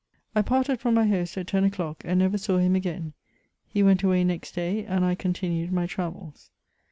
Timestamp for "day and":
4.55-5.05